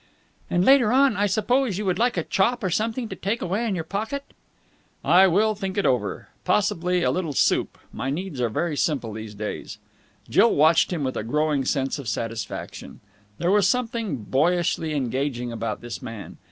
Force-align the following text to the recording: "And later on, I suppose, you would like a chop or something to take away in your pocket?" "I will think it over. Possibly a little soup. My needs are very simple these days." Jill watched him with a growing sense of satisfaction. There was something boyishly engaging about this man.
"And 0.49 0.65
later 0.65 0.91
on, 0.91 1.15
I 1.15 1.27
suppose, 1.27 1.77
you 1.77 1.85
would 1.85 1.99
like 1.99 2.17
a 2.17 2.23
chop 2.23 2.63
or 2.63 2.71
something 2.71 3.07
to 3.09 3.15
take 3.15 3.39
away 3.39 3.67
in 3.67 3.75
your 3.75 3.83
pocket?" 3.83 4.23
"I 5.05 5.27
will 5.27 5.53
think 5.53 5.77
it 5.77 5.85
over. 5.85 6.29
Possibly 6.43 7.03
a 7.03 7.11
little 7.11 7.33
soup. 7.33 7.77
My 7.93 8.09
needs 8.09 8.41
are 8.41 8.49
very 8.49 8.75
simple 8.75 9.13
these 9.13 9.35
days." 9.35 9.77
Jill 10.27 10.55
watched 10.55 10.91
him 10.91 11.03
with 11.03 11.17
a 11.17 11.23
growing 11.23 11.65
sense 11.65 11.99
of 11.99 12.07
satisfaction. 12.07 12.99
There 13.37 13.51
was 13.51 13.67
something 13.67 14.23
boyishly 14.23 14.95
engaging 14.95 15.51
about 15.51 15.81
this 15.81 16.01
man. 16.01 16.37